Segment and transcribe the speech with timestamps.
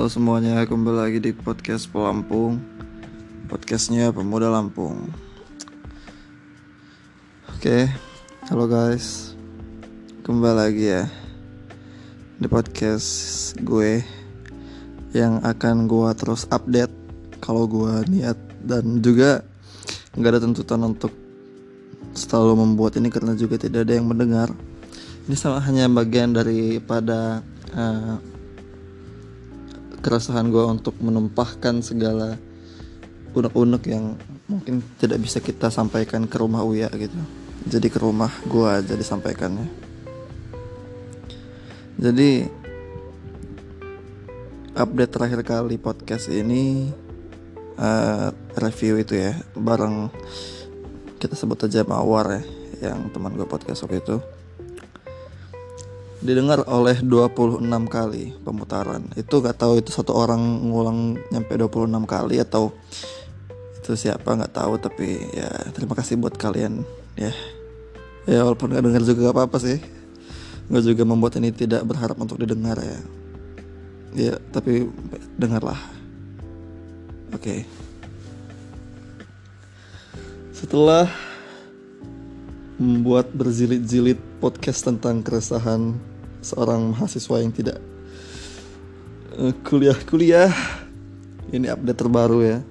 [0.00, 2.56] Halo semuanya, kembali lagi di podcast Pelampung.
[3.52, 5.12] Podcastnya Pemuda Lampung.
[7.52, 7.84] Oke,
[8.48, 9.36] halo guys.
[10.24, 11.04] Kembali lagi ya
[12.40, 14.00] Di podcast gue
[15.12, 16.96] Yang akan gue terus update
[17.44, 19.44] Kalau gue niat Dan juga
[20.16, 21.12] nggak ada tuntutan untuk
[22.16, 24.48] Selalu membuat ini karena juga tidak ada yang mendengar.
[25.28, 27.44] Ini sama hanya bagian daripada
[27.76, 28.39] uh,
[30.00, 32.36] keresahan gue untuk menumpahkan segala
[33.36, 34.16] unek-unek yang
[34.50, 37.14] mungkin tidak bisa kita sampaikan ke rumah Uya gitu.
[37.68, 39.68] Jadi ke rumah gue aja disampaikannya.
[42.00, 42.48] Jadi
[44.72, 46.88] update terakhir kali podcast ini
[47.76, 50.08] uh, review itu ya bareng
[51.20, 52.42] kita sebut aja Mawar ya
[52.80, 54.16] yang teman gue podcast waktu itu
[56.20, 59.08] didengar oleh 26 kali pemutaran.
[59.16, 62.72] Itu gak tahu itu satu orang ngulang nyampe 26 kali atau
[63.80, 66.84] itu siapa nggak tahu tapi ya terima kasih buat kalian
[67.16, 67.32] ya.
[68.28, 69.78] Ya walaupun gak dengar juga gak apa-apa sih.
[70.70, 73.00] Gue juga membuat ini tidak berharap untuk didengar ya.
[74.12, 74.86] Ya tapi
[75.40, 75.80] dengarlah.
[77.32, 77.64] Oke.
[77.64, 77.80] Okay.
[80.60, 81.08] setelah
[82.80, 86.00] membuat berjilid-jilid podcast tentang keresahan
[86.40, 87.76] seorang mahasiswa yang tidak
[89.68, 90.48] kuliah-kuliah.
[90.48, 92.64] Uh, ini update terbaru ya.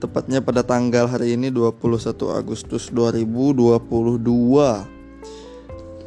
[0.00, 1.76] Tepatnya pada tanggal hari ini 21
[2.32, 4.16] Agustus 2022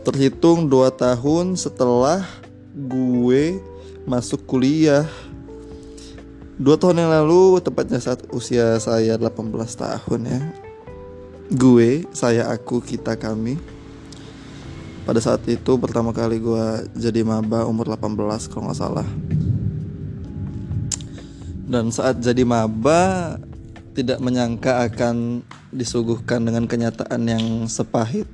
[0.02, 2.26] terhitung 2 tahun setelah
[2.74, 3.62] gue
[4.10, 5.06] masuk kuliah.
[6.58, 10.63] 2 tahun yang lalu tepatnya saat usia saya 18 tahun ya
[11.52, 13.60] gue saya aku kita kami.
[15.04, 19.08] Pada saat itu pertama kali gue jadi maba umur 18 kalau nggak salah.
[21.68, 23.36] Dan saat jadi maba
[23.92, 28.26] tidak menyangka akan disuguhkan dengan kenyataan yang sepahit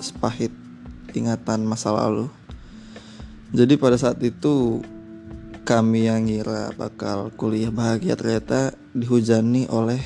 [0.00, 0.52] sepahit
[1.16, 2.28] ingatan masa lalu.
[3.56, 4.84] Jadi pada saat itu
[5.66, 9.98] kami yang ngira bakal kuliah bahagia ternyata dihujani oleh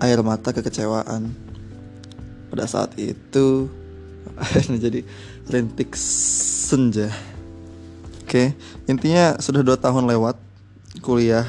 [0.00, 1.32] air mata kekecewaan.
[2.50, 3.70] Pada saat itu
[4.84, 5.06] jadi
[5.46, 7.12] rintik senja.
[8.24, 8.54] Oke
[8.86, 10.38] intinya sudah dua tahun lewat
[10.98, 11.46] kuliah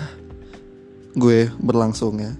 [1.16, 2.32] gue berlangsung ya.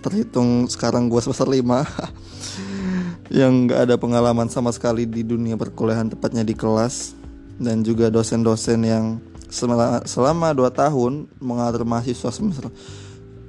[0.00, 1.60] Terhitung sekarang gue semester 5
[3.40, 7.16] yang gak ada pengalaman sama sekali di dunia perkuliahan tepatnya di kelas.
[7.60, 9.20] Dan juga dosen-dosen yang
[9.52, 12.72] selama, 2 tahun mengatur mahasiswa semester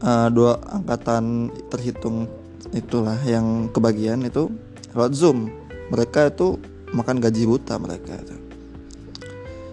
[0.01, 2.27] uh, dua angkatan terhitung
[2.73, 4.49] itulah yang kebagian itu
[4.93, 5.49] lewat zoom.
[5.91, 6.57] Mereka itu
[6.91, 8.35] makan gaji buta mereka itu.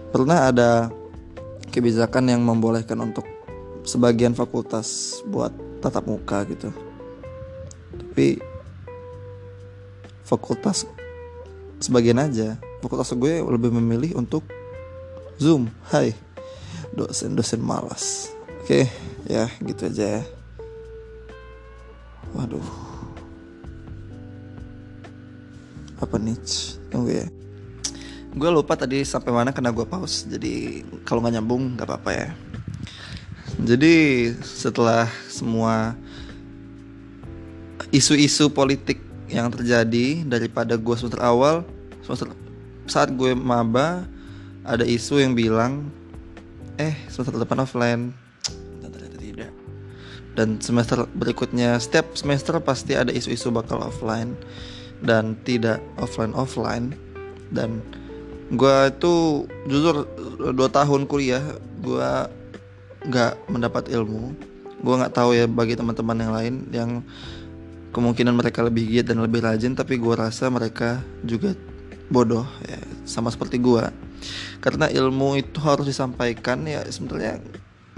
[0.09, 0.71] Pernah ada
[1.69, 3.23] kebijakan yang membolehkan untuk
[3.85, 6.73] sebagian fakultas buat tatap muka gitu.
[7.93, 8.41] Tapi
[10.25, 10.83] fakultas
[11.79, 12.57] sebagian aja.
[12.79, 14.43] Fakultas gue lebih memilih untuk
[15.39, 15.71] zoom.
[15.87, 16.15] Hai
[16.95, 18.33] dosen-dosen malas.
[18.65, 20.23] Oke ya gitu aja ya.
[22.31, 22.69] Waduh.
[25.99, 26.37] Apa nih?
[26.93, 27.27] Tunggu ya.
[28.29, 30.29] Gue lupa tadi sampai mana kena gue pause.
[30.29, 32.29] Jadi kalau nggak nyambung nggak apa-apa ya.
[33.59, 35.97] Jadi setelah semua
[37.89, 41.65] isu-isu politik yang terjadi daripada gue semester awal
[42.05, 42.33] semester
[42.89, 44.05] saat gue maba
[44.65, 45.89] ada isu yang bilang
[46.81, 48.13] eh semester depan offline
[50.39, 54.39] dan semester berikutnya setiap semester pasti ada isu-isu bakal offline
[55.03, 56.95] dan tidak offline offline.
[57.51, 57.83] Dan
[58.47, 60.07] gue itu jujur
[60.55, 61.43] dua tahun kuliah
[61.83, 62.11] gue
[63.03, 64.31] nggak mendapat ilmu.
[64.79, 66.91] Gue nggak tahu ya bagi teman-teman yang lain yang
[67.91, 71.51] kemungkinan mereka lebih giat dan lebih rajin tapi gue rasa mereka juga
[72.07, 73.85] bodoh ya sama seperti gue
[74.61, 77.41] karena ilmu itu harus disampaikan ya sebenarnya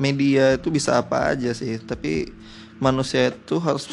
[0.02, 2.34] media itu bisa apa aja sih tapi
[2.82, 3.86] manusia itu harus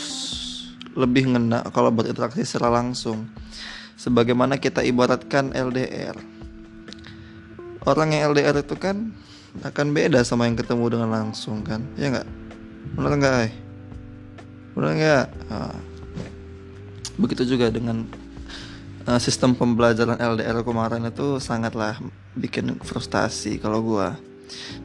[0.97, 3.29] lebih ngena kalau berinteraksi secara langsung.
[3.95, 6.17] Sebagaimana kita ibaratkan LDR.
[7.87, 9.15] Orang yang LDR itu kan
[9.63, 12.29] akan beda sama yang ketemu dengan langsung kan, ya nggak?
[12.95, 13.37] Benar nggak?
[14.75, 15.27] Benar nggak?
[15.51, 15.79] Nah,
[17.19, 18.07] begitu juga dengan
[19.09, 21.99] uh, sistem pembelajaran LDR kemarin itu sangatlah
[22.39, 24.09] bikin frustasi kalau gue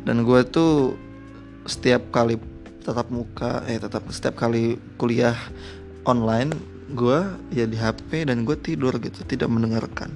[0.08, 0.98] dan gue tuh
[1.64, 2.36] setiap kali
[2.84, 5.36] tetap muka eh tetap setiap kali kuliah
[6.04, 6.52] online
[6.92, 7.20] gue
[7.56, 10.12] ya di HP dan gue tidur gitu tidak mendengarkan.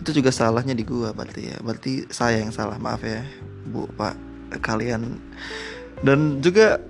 [0.00, 1.56] Itu juga salahnya di gue berarti ya.
[1.60, 3.22] Berarti saya yang salah maaf ya
[3.68, 4.16] bu pak
[4.64, 5.20] kalian.
[6.00, 6.80] Dan juga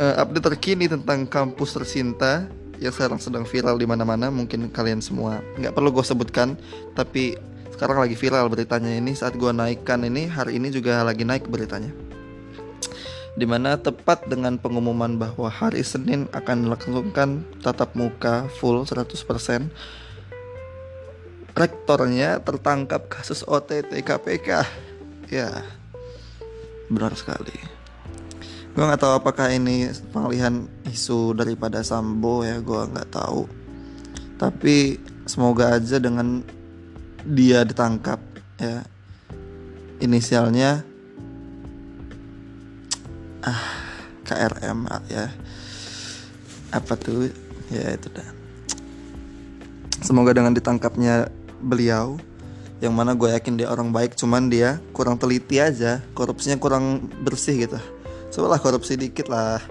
[0.00, 2.48] uh, update terkini tentang kampus tercinta
[2.80, 6.60] yang sekarang sedang viral di mana-mana mungkin kalian semua nggak perlu gue sebutkan
[6.92, 7.40] tapi
[7.76, 9.12] sekarang lagi viral beritanya ini.
[9.12, 12.05] Saat gue naikkan ini hari ini juga lagi naik beritanya
[13.36, 19.12] di mana tepat dengan pengumuman bahwa hari Senin akan dilangsungkan tatap muka full 100%
[21.56, 24.48] rektornya tertangkap kasus OTT KPK
[25.28, 25.52] ya
[26.88, 27.56] benar sekali.
[28.72, 33.48] Gue nggak tahu apakah ini pengalihan isu daripada Sambo ya gue nggak tahu.
[34.36, 36.44] Tapi semoga aja dengan
[37.24, 38.20] dia ditangkap
[38.60, 38.84] ya
[40.00, 40.84] inisialnya
[44.26, 45.30] KRM ya.
[46.74, 47.30] Apa tuh?
[47.70, 48.28] Ya itu dah.
[50.02, 51.30] Semoga dengan ditangkapnya
[51.62, 52.18] beliau
[52.78, 56.04] yang mana gue yakin dia orang baik cuman dia kurang teliti aja.
[56.12, 57.78] Korupsinya kurang bersih gitu.
[58.34, 59.62] Cobalah korupsi dikit lah.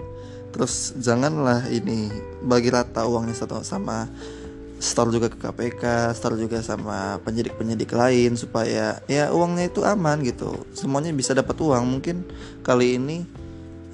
[0.50, 2.10] Terus janganlah ini
[2.42, 4.08] bagi rata uangnya satu sama
[4.76, 10.66] store juga ke KPK store juga sama penyidik-penyidik lain supaya ya uangnya itu aman gitu.
[10.76, 11.84] Semuanya bisa dapat uang.
[11.96, 12.26] Mungkin
[12.66, 13.24] kali ini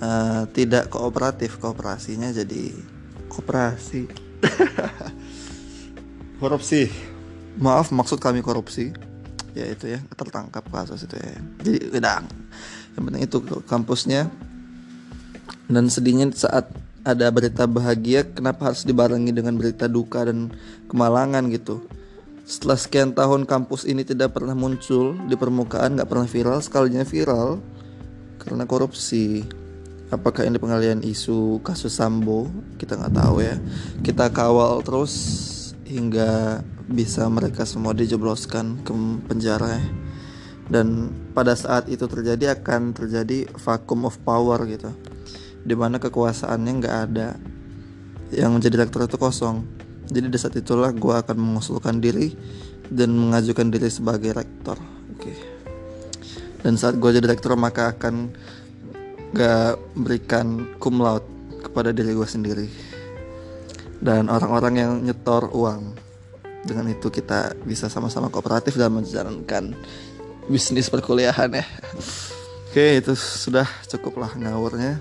[0.02, 2.74] uh, tidak kooperatif kooperasinya jadi
[3.30, 4.10] kooperasi
[6.42, 6.90] korupsi.
[7.62, 8.90] Maaf maksud kami korupsi.
[9.52, 11.38] Ya itu ya tertangkap kasus itu ya.
[11.62, 12.24] Jadi gedang.
[12.98, 13.38] Yang penting itu
[13.68, 14.26] kampusnya.
[15.70, 16.68] Dan sedihnya saat
[17.02, 20.50] ada berita bahagia kenapa harus dibarengi dengan berita duka dan
[20.90, 21.86] kemalangan gitu?
[22.42, 27.62] Setelah sekian tahun kampus ini tidak pernah muncul di permukaan nggak pernah viral sekalinya viral
[28.42, 29.46] karena korupsi
[30.12, 32.52] apakah ini pengalian isu kasus Sambo?
[32.76, 33.56] Kita nggak tahu ya.
[34.04, 35.14] Kita kawal terus
[35.88, 38.92] hingga bisa mereka semua dijebloskan ke
[39.26, 39.84] penjara ya.
[40.70, 44.92] dan pada saat itu terjadi akan terjadi vacuum of power gitu.
[45.64, 47.36] Di mana kekuasaannya nggak ada.
[48.32, 49.64] Yang menjadi rektor itu kosong.
[50.08, 52.32] Jadi di saat itulah gue akan mengusulkan diri
[52.88, 54.76] dan mengajukan diri sebagai rektor.
[55.16, 55.32] Oke.
[55.32, 55.36] Okay.
[56.62, 58.30] dan saat gue jadi rektor maka akan
[59.32, 61.24] gak berikan cum laude
[61.64, 62.66] kepada diri gue sendiri.
[64.02, 65.94] Dan orang-orang yang nyetor uang
[66.62, 69.74] dengan itu kita bisa sama-sama kooperatif dalam menjalankan
[70.46, 71.66] bisnis perkuliahan ya.
[72.70, 74.98] Oke itu sudah cukuplah ngawurnya.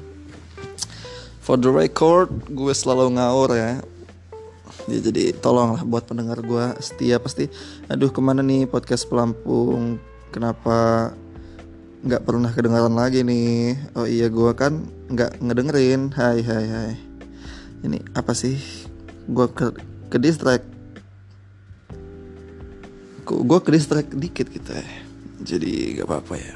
[1.42, 3.82] For the record gue selalu ngawur ya.
[4.90, 7.50] Ya, jadi tolonglah buat pendengar gue setia pasti.
[7.86, 10.02] Aduh ke mana nih podcast pelampung?
[10.34, 11.12] Kenapa
[12.02, 13.78] nggak pernah kedengaran lagi nih.
[13.94, 16.10] Oh iya gue kan nggak ngedengerin.
[16.14, 16.92] Hai hai hai.
[17.86, 18.58] Ini apa sih?
[19.30, 19.70] Gue ke
[20.10, 20.66] ke distract.
[23.26, 24.88] Gue ke distract dikit gitu ya.
[25.42, 26.56] Jadi gak apa-apa ya.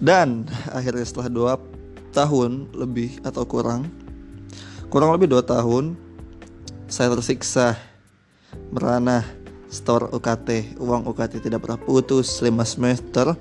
[0.00, 1.52] Dan akhirnya setelah dua
[2.16, 3.90] tahun lebih atau kurang
[4.86, 5.98] kurang lebih dua tahun
[6.86, 7.74] saya tersiksa
[8.70, 9.26] merana
[9.74, 13.34] store UKT uang UKT tidak pernah putus 5 semester.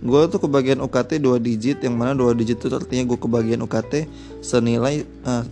[0.00, 4.08] Gue tuh kebagian UKT dua digit yang mana dua digit itu artinya gue kebagian UKT
[4.40, 5.44] senilai uh,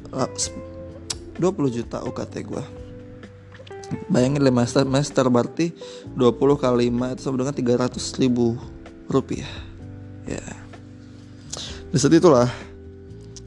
[1.37, 2.65] 20 juta UKT gue
[4.09, 5.73] bayangin 5 semester berarti
[6.17, 8.57] 20 kali 5 itu sama dengan 300 ribu
[9.09, 9.49] rupiah.
[10.25, 10.45] Ya.
[11.89, 12.49] Di saat itulah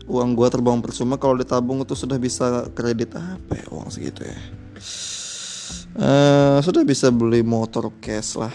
[0.06, 1.18] uang gue terbang percuma.
[1.18, 4.38] Kalau ditabung itu sudah bisa kredit apa ya uang segitu ya
[5.98, 8.54] uh, sudah bisa beli motor cash lah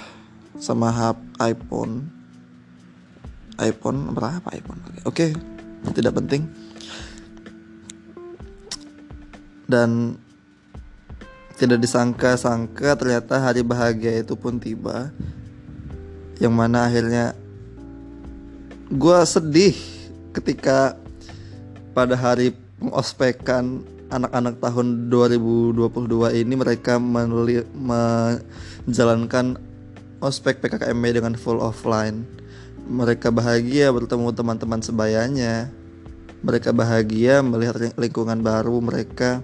[0.57, 2.09] sama hub iPhone.
[3.57, 4.81] iPhone berapa iPhone?
[5.05, 5.31] Oke okay,
[5.97, 6.49] tidak penting.
[9.67, 10.21] Dan
[11.57, 15.11] tidak disangka-sangka ternyata hari bahagia itu pun tiba.
[16.37, 17.33] Yang mana akhirnya
[18.93, 19.75] gue sedih
[20.37, 20.95] ketika
[21.97, 27.03] pada hari pengospekan anak-anak tahun 2022 ini mereka
[27.77, 29.59] menjalankan
[30.23, 32.27] ospek PKKMB dengan full offline.
[32.87, 35.75] Mereka bahagia bertemu teman-teman sebayanya.
[36.47, 39.43] Mereka bahagia melihat lingkungan baru, mereka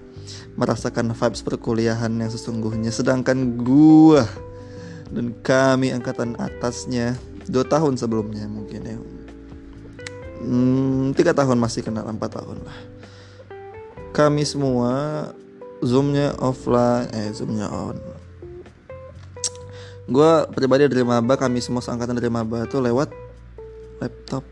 [0.55, 2.95] merasakan vibes perkuliahan yang sesungguhnya.
[2.95, 4.23] Sedangkan gua
[5.11, 7.19] dan kami angkatan atasnya
[7.51, 8.95] dua tahun sebelumnya mungkin ya.
[10.43, 13.02] Hmm, tiga tahun masih kenal empat tahun lah
[14.13, 15.25] kami semua
[15.81, 17.97] zoomnya offline eh zoomnya on.
[20.05, 23.09] Gue pribadi dari maba kami semua seangkatan dari maba tuh lewat
[23.97, 24.45] laptop.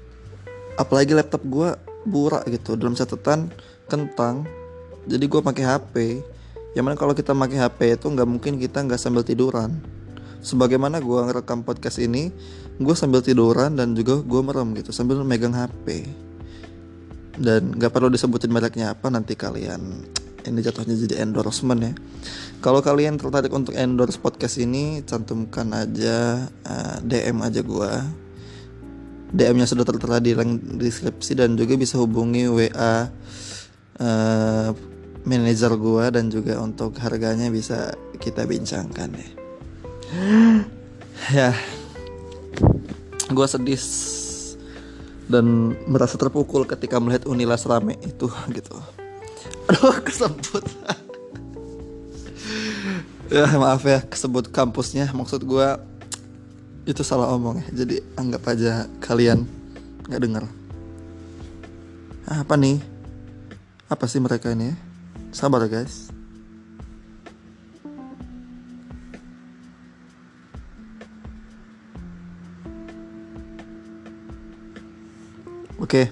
[0.81, 1.77] Apalagi laptop gue
[2.09, 3.53] burak gitu dalam catatan
[3.85, 4.49] kentang.
[5.05, 5.95] Jadi gue pakai HP
[6.73, 9.77] yang mana kalau kita pakai HP itu nggak mungkin kita nggak sambil tiduran.
[10.41, 12.33] Sebagaimana gue ngerekam podcast ini
[12.81, 16.09] gue sambil tiduran dan juga gue merem gitu sambil megang HP
[17.39, 20.03] dan gak perlu disebutin mereknya apa nanti kalian
[20.41, 21.93] ini jatuhnya jadi endorsement ya.
[22.61, 27.91] Kalau kalian tertarik untuk endorse podcast ini cantumkan aja uh, eh, DM aja gue
[29.31, 33.05] DM-nya sudah tertera di link deskripsi dan juga bisa hubungi WA uh,
[34.01, 34.69] eh,
[35.23, 39.29] manajer gue dan juga untuk harganya bisa kita bincangkan ya.
[41.47, 41.49] ya,
[43.31, 43.79] gue sedih
[45.31, 48.75] dan merasa terpukul ketika melihat Unilas rame itu gitu.
[49.71, 50.67] Aduh kesebut.
[53.31, 55.07] ya maaf ya kesebut kampusnya.
[55.15, 55.67] Maksud gue
[56.83, 57.87] itu salah omong ya.
[57.87, 59.47] Jadi anggap aja kalian
[60.11, 60.43] nggak dengar.
[62.27, 62.83] Apa nih?
[63.87, 64.75] Apa sih mereka ini
[65.31, 66.10] sabar guys
[75.91, 76.07] oke.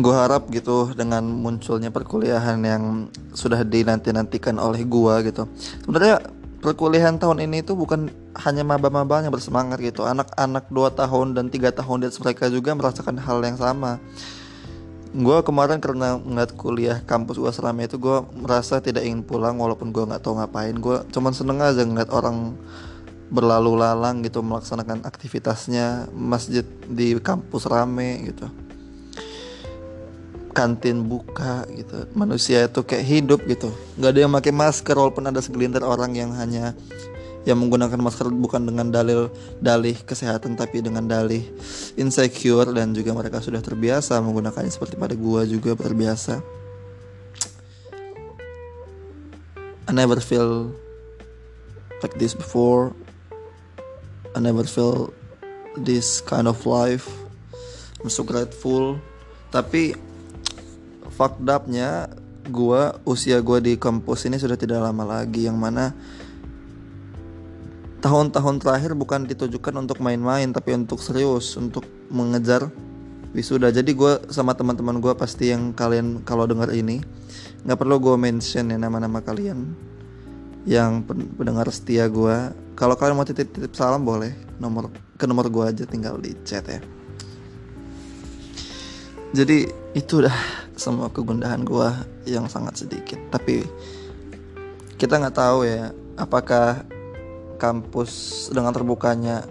[0.00, 5.46] Gue harap gitu dengan munculnya perkuliahan yang sudah dinanti-nantikan oleh gue gitu.
[5.86, 6.18] Sebenarnya
[6.58, 8.10] perkuliahan tahun ini tuh bukan
[8.42, 10.02] hanya maba-maba yang bersemangat gitu.
[10.02, 14.02] Anak-anak 2 tahun dan tiga tahun atas mereka juga merasakan hal yang sama.
[15.14, 19.94] Gue kemarin karena ngeliat kuliah kampus gue selama itu gue merasa tidak ingin pulang walaupun
[19.94, 20.74] gue nggak tahu ngapain.
[20.74, 22.58] Gue cuman seneng aja ngeliat orang
[23.30, 26.10] berlalu lalang gitu melaksanakan aktivitasnya.
[26.12, 28.50] Masjid di kampus rame gitu.
[30.50, 32.10] Kantin buka gitu.
[32.12, 33.70] Manusia itu kayak hidup gitu.
[33.96, 36.74] Nggak ada yang pakai masker walaupun ada segelintir orang yang hanya
[37.48, 39.32] yang menggunakan masker bukan dengan dalil
[39.64, 41.40] dalih kesehatan tapi dengan dalih
[41.96, 46.44] insecure dan juga mereka sudah terbiasa menggunakannya seperti pada gua juga terbiasa.
[49.88, 50.70] I never feel
[52.04, 52.94] like this before
[54.34, 55.10] I never feel
[55.74, 57.10] this kind of life.
[57.98, 59.02] I'm so grateful.
[59.50, 59.98] Tapi
[61.10, 62.06] fucked upnya
[62.50, 65.94] gue usia gue di kampus ini sudah tidak lama lagi yang mana
[68.00, 72.72] tahun-tahun terakhir bukan ditujukan untuk main-main tapi untuk serius untuk mengejar
[73.36, 73.70] wisuda.
[73.70, 77.04] Jadi gue sama teman-teman gue pasti yang kalian kalau dengar ini
[77.62, 79.76] nggak perlu gue mention ya nama-nama kalian.
[80.64, 84.32] Yang pendengar setia gue kalau kalian mau titip-titip salam boleh.
[84.56, 84.88] Nomor
[85.20, 86.80] ke nomor gue aja tinggal di chat ya.
[89.36, 90.32] Jadi itu dah
[90.80, 91.88] semua kegundahan gue
[92.24, 93.20] yang sangat sedikit.
[93.28, 93.68] Tapi
[94.96, 96.88] kita nggak tahu ya apakah
[97.60, 99.44] kampus dengan terbukanya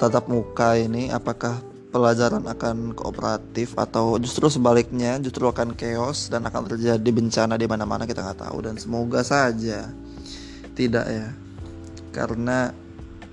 [0.00, 1.60] tatap muka ini apakah
[1.92, 8.08] pelajaran akan kooperatif atau justru sebaliknya justru akan chaos dan akan terjadi bencana di mana-mana
[8.08, 8.64] kita nggak tahu.
[8.64, 9.92] Dan semoga saja
[10.72, 11.43] tidak ya
[12.14, 12.70] karena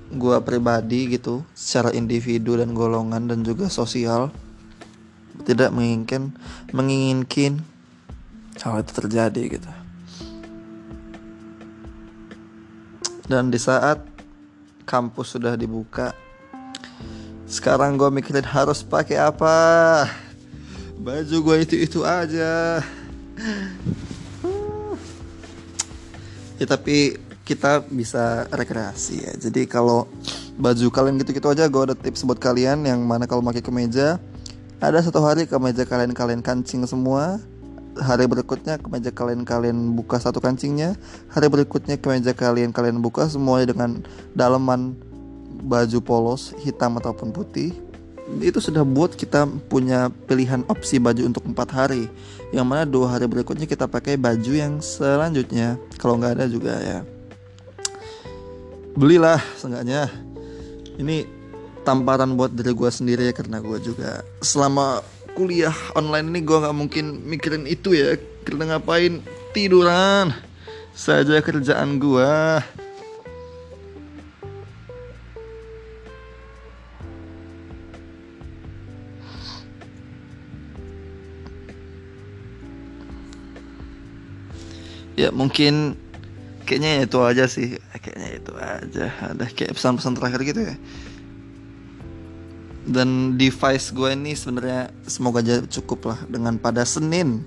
[0.09, 4.33] gue pribadi gitu secara individu dan golongan dan juga sosial
[5.45, 6.33] tidak menginginkan
[6.73, 7.61] menginginkan
[8.59, 9.71] hal itu terjadi gitu.
[13.29, 14.03] Dan di saat
[14.83, 16.11] kampus sudah dibuka
[17.51, 20.07] sekarang gue mikirin harus pakai apa?
[20.99, 22.79] Baju gue itu itu aja.
[26.55, 27.19] Ya tapi
[27.51, 29.33] kita bisa rekreasi ya.
[29.35, 30.07] Jadi kalau
[30.55, 34.23] baju kalian gitu-gitu aja gue ada tips buat kalian yang mana kalau pakai kemeja
[34.79, 37.37] ada satu hari kemeja kalian kalian kancing semua.
[37.91, 40.97] Hari berikutnya kemeja kalian kalian buka satu kancingnya.
[41.29, 44.01] Hari berikutnya kemeja kalian kalian buka semuanya dengan
[44.33, 44.97] daleman
[45.67, 47.77] baju polos hitam ataupun putih.
[48.41, 52.09] Itu sudah buat kita punya pilihan opsi baju untuk empat hari.
[52.49, 55.77] Yang mana dua hari berikutnya kita pakai baju yang selanjutnya.
[56.01, 57.05] Kalau nggak ada juga ya
[58.95, 60.11] belilah seenggaknya.
[60.99, 61.25] Ini
[61.81, 65.01] tamparan buat diri gue sendiri ya karena gue juga selama
[65.33, 68.19] kuliah online ini gue nggak mungkin mikirin itu ya.
[68.43, 69.21] Karena ngapain?
[69.55, 70.33] Tiduran.
[70.91, 72.31] Saja kerjaan gue
[85.21, 85.93] ya mungkin
[86.71, 87.75] kayaknya itu aja sih.
[87.99, 89.05] Kayaknya itu aja.
[89.35, 90.75] Ada kayak pesan-pesan terakhir gitu ya.
[92.87, 97.43] Dan device gue ini sebenarnya semoga aja cukup lah dengan pada Senin.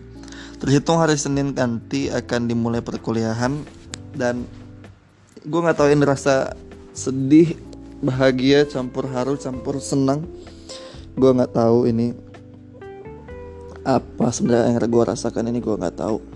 [0.60, 3.64] Terhitung hari Senin nanti akan dimulai perkuliahan.
[4.12, 4.44] Dan
[5.40, 6.52] gue nggak tahu ini rasa
[6.92, 7.56] sedih
[8.04, 10.28] bahagia campur haru campur senang.
[11.16, 12.12] Gue nggak tahu ini
[13.88, 16.33] apa sebenarnya yang gue rasakan ini gue nggak tahu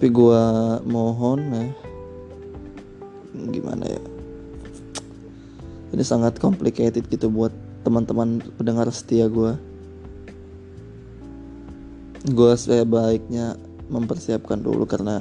[0.00, 0.44] tapi gue
[0.88, 1.68] mohon ya
[3.52, 4.00] gimana ya?
[5.92, 7.52] Ini sangat complicated gitu buat
[7.84, 9.60] teman-teman pendengar setia gue
[12.32, 13.60] gue sebaiknya
[13.92, 15.20] mempersiapkan dulu karena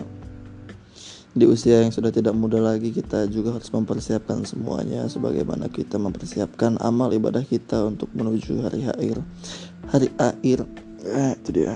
[1.36, 6.80] di usia yang sudah tidak muda lagi kita juga harus mempersiapkan semuanya sebagaimana kita mempersiapkan
[6.80, 9.20] amal ibadah kita untuk menuju hari akhir.
[9.92, 10.64] Hari akhir
[11.04, 11.76] eh, itu dia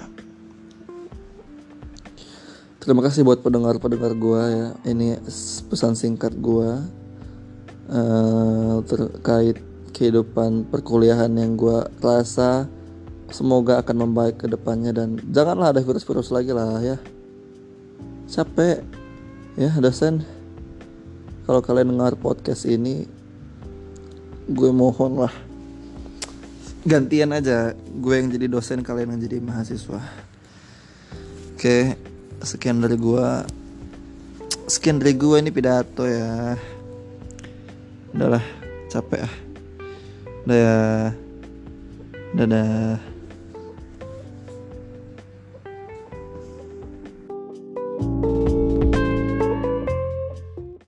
[2.84, 4.68] terima kasih buat pendengar-pendengar gue ya.
[4.84, 5.24] Ini
[5.72, 6.84] pesan singkat gue
[7.88, 9.56] uh, terkait
[9.96, 12.68] kehidupan perkuliahan yang gue rasa
[13.32, 17.00] semoga akan membaik ke depannya dan janganlah ada virus-virus lagi lah ya.
[18.28, 18.84] Capek
[19.56, 20.28] ya dosen.
[21.48, 23.08] Kalau kalian dengar podcast ini
[24.52, 25.34] gue mohon lah.
[26.84, 30.04] Gantian aja gue yang jadi dosen kalian yang jadi mahasiswa.
[31.56, 32.12] Oke
[32.43, 33.47] sekian dari gua.
[34.67, 36.55] Sekian dari gua ini pidato ya.
[38.13, 38.43] Udahlah
[38.91, 39.33] capek ah.
[40.45, 40.77] Udah ya.
[42.33, 43.12] Dadah